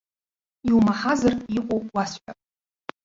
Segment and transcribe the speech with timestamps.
[0.69, 2.39] Иумаҳазар, иҟоу уасҳәап.